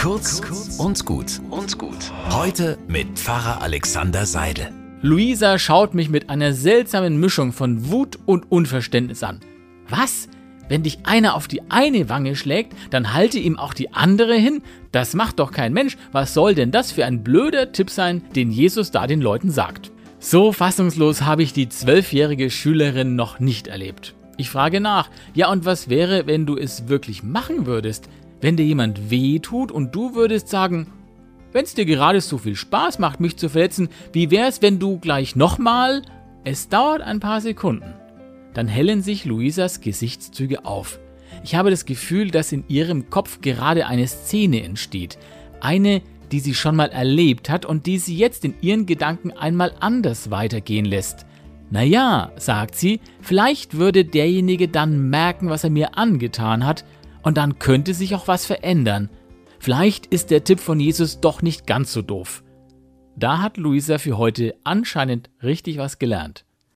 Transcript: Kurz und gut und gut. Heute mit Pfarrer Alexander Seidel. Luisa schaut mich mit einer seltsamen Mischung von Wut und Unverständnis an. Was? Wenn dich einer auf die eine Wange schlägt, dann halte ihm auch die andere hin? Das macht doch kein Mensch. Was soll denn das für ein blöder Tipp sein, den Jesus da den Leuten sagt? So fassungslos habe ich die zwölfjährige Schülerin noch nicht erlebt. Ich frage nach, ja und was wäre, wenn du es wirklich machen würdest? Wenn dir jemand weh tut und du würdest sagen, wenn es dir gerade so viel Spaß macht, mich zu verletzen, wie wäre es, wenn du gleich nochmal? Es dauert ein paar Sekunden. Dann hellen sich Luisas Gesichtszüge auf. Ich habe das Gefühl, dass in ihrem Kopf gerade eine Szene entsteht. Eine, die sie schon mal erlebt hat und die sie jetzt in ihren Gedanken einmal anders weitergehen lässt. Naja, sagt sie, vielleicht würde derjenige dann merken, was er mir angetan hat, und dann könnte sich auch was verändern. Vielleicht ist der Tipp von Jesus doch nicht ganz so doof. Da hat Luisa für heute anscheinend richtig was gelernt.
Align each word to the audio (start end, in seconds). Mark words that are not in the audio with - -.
Kurz 0.00 0.40
und 0.78 1.04
gut 1.04 1.42
und 1.50 1.76
gut. 1.76 2.10
Heute 2.30 2.78
mit 2.88 3.18
Pfarrer 3.18 3.60
Alexander 3.60 4.24
Seidel. 4.24 4.72
Luisa 5.02 5.58
schaut 5.58 5.92
mich 5.92 6.08
mit 6.08 6.30
einer 6.30 6.54
seltsamen 6.54 7.20
Mischung 7.20 7.52
von 7.52 7.90
Wut 7.90 8.18
und 8.24 8.50
Unverständnis 8.50 9.22
an. 9.22 9.40
Was? 9.90 10.30
Wenn 10.70 10.84
dich 10.84 11.00
einer 11.04 11.34
auf 11.34 11.48
die 11.48 11.70
eine 11.70 12.08
Wange 12.08 12.34
schlägt, 12.34 12.72
dann 12.88 13.12
halte 13.12 13.38
ihm 13.38 13.58
auch 13.58 13.74
die 13.74 13.92
andere 13.92 14.36
hin? 14.36 14.62
Das 14.90 15.12
macht 15.12 15.38
doch 15.38 15.52
kein 15.52 15.74
Mensch. 15.74 15.98
Was 16.12 16.32
soll 16.32 16.54
denn 16.54 16.70
das 16.70 16.92
für 16.92 17.04
ein 17.04 17.22
blöder 17.22 17.72
Tipp 17.72 17.90
sein, 17.90 18.22
den 18.34 18.50
Jesus 18.50 18.90
da 18.90 19.06
den 19.06 19.20
Leuten 19.20 19.50
sagt? 19.50 19.92
So 20.18 20.52
fassungslos 20.52 21.22
habe 21.22 21.42
ich 21.42 21.52
die 21.52 21.68
zwölfjährige 21.68 22.48
Schülerin 22.48 23.16
noch 23.16 23.38
nicht 23.38 23.66
erlebt. 23.66 24.14
Ich 24.38 24.48
frage 24.48 24.80
nach, 24.80 25.10
ja 25.34 25.50
und 25.50 25.66
was 25.66 25.90
wäre, 25.90 26.26
wenn 26.26 26.46
du 26.46 26.56
es 26.56 26.88
wirklich 26.88 27.22
machen 27.22 27.66
würdest? 27.66 28.08
Wenn 28.40 28.56
dir 28.56 28.64
jemand 28.64 29.10
weh 29.10 29.38
tut 29.38 29.70
und 29.70 29.94
du 29.94 30.14
würdest 30.14 30.48
sagen, 30.48 30.86
wenn 31.52 31.64
es 31.64 31.74
dir 31.74 31.84
gerade 31.84 32.20
so 32.20 32.38
viel 32.38 32.56
Spaß 32.56 32.98
macht, 32.98 33.20
mich 33.20 33.36
zu 33.36 33.48
verletzen, 33.48 33.88
wie 34.12 34.30
wäre 34.30 34.48
es, 34.48 34.62
wenn 34.62 34.78
du 34.78 34.98
gleich 34.98 35.36
nochmal? 35.36 36.02
Es 36.44 36.68
dauert 36.68 37.02
ein 37.02 37.20
paar 37.20 37.40
Sekunden. 37.40 37.94
Dann 38.54 38.68
hellen 38.68 39.02
sich 39.02 39.24
Luisas 39.24 39.80
Gesichtszüge 39.80 40.64
auf. 40.64 40.98
Ich 41.44 41.54
habe 41.54 41.70
das 41.70 41.84
Gefühl, 41.84 42.30
dass 42.30 42.52
in 42.52 42.64
ihrem 42.68 43.10
Kopf 43.10 43.40
gerade 43.40 43.86
eine 43.86 44.06
Szene 44.06 44.62
entsteht. 44.62 45.18
Eine, 45.60 46.02
die 46.32 46.40
sie 46.40 46.54
schon 46.54 46.76
mal 46.76 46.90
erlebt 46.90 47.50
hat 47.50 47.66
und 47.66 47.86
die 47.86 47.98
sie 47.98 48.16
jetzt 48.16 48.44
in 48.44 48.54
ihren 48.60 48.86
Gedanken 48.86 49.32
einmal 49.32 49.72
anders 49.80 50.30
weitergehen 50.30 50.84
lässt. 50.84 51.26
Naja, 51.70 52.32
sagt 52.36 52.74
sie, 52.74 53.00
vielleicht 53.20 53.76
würde 53.76 54.04
derjenige 54.04 54.68
dann 54.68 55.08
merken, 55.08 55.50
was 55.50 55.62
er 55.62 55.70
mir 55.70 55.96
angetan 55.96 56.66
hat, 56.66 56.84
und 57.22 57.36
dann 57.36 57.58
könnte 57.58 57.94
sich 57.94 58.14
auch 58.14 58.28
was 58.28 58.46
verändern. 58.46 59.10
Vielleicht 59.58 60.06
ist 60.06 60.30
der 60.30 60.44
Tipp 60.44 60.60
von 60.60 60.80
Jesus 60.80 61.20
doch 61.20 61.42
nicht 61.42 61.66
ganz 61.66 61.92
so 61.92 62.02
doof. 62.02 62.42
Da 63.16 63.42
hat 63.42 63.56
Luisa 63.56 63.98
für 63.98 64.16
heute 64.16 64.54
anscheinend 64.64 65.30
richtig 65.42 65.76
was 65.78 65.98
gelernt. 65.98 66.46